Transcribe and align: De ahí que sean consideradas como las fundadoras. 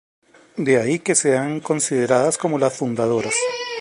De 0.57 0.77
ahí 0.81 0.97
que 0.97 1.13
sean 1.13 1.59
consideradas 1.59 2.39
como 2.39 2.57
las 2.57 2.75
fundadoras. 2.75 3.35